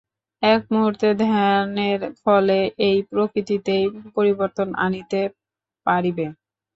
[0.43, 2.57] এক মুহূর্তের ধ্যানের ফলে
[2.87, 3.85] এই প্রকৃতিতেই
[4.15, 5.21] পরিবর্তন আনিতে
[5.87, 6.25] পারিবে।